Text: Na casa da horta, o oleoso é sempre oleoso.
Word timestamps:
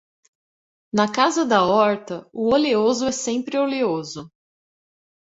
Na 0.91 1.07
casa 1.11 1.45
da 1.45 1.61
horta, 1.63 2.27
o 2.33 2.51
oleoso 2.55 3.05
é 3.07 3.11
sempre 3.11 3.55
oleoso. 3.59 4.31